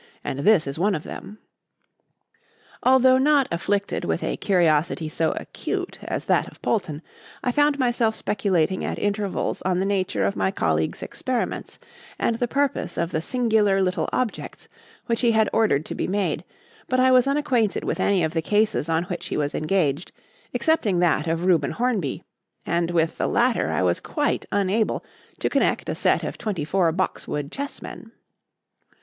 And 0.23 0.39
this 0.39 0.65
is 0.65 0.79
one 0.79 0.95
of 0.95 1.03
them." 1.03 1.37
Although 2.81 3.19
not 3.19 3.47
afflicted 3.51 4.03
with 4.03 4.23
a 4.23 4.35
curiosity 4.37 5.07
so 5.07 5.31
acute 5.33 5.99
as 6.01 6.25
that 6.25 6.47
of 6.47 6.59
Polton, 6.63 7.03
I 7.43 7.51
found 7.51 7.77
myself 7.77 8.15
speculating 8.15 8.83
at 8.83 8.97
intervals 8.97 9.61
on 9.61 9.79
the 9.79 9.85
nature 9.85 10.23
of 10.23 10.35
my 10.35 10.49
colleague's 10.49 11.03
experiments 11.03 11.77
and 12.17 12.37
the 12.39 12.47
purpose 12.47 12.97
of 12.97 13.11
the 13.11 13.21
singular 13.21 13.79
little 13.79 14.09
objects 14.11 14.67
which 15.05 15.21
he 15.21 15.33
had 15.33 15.51
ordered 15.53 15.85
to 15.85 15.93
be 15.93 16.07
made; 16.07 16.43
but 16.89 16.99
I 16.99 17.11
was 17.11 17.27
unacquainted 17.27 17.83
with 17.83 17.99
any 17.99 18.23
of 18.23 18.33
the 18.33 18.41
cases 18.41 18.89
on 18.89 19.03
which 19.03 19.27
he 19.27 19.37
was 19.37 19.53
engaged, 19.53 20.11
excepting 20.51 20.97
that 20.97 21.27
of 21.27 21.45
Reuben 21.45 21.73
Hornby, 21.73 22.23
and 22.65 22.89
with 22.89 23.19
the 23.19 23.27
latter 23.27 23.69
I 23.71 23.83
was 23.83 23.99
quite 23.99 24.47
unable 24.51 25.05
to 25.37 25.47
connect 25.47 25.89
a 25.89 25.93
set 25.93 26.23
of 26.23 26.39
twenty 26.39 26.65
four 26.65 26.91
boxwood 26.91 27.51
chessmen. 27.51 28.11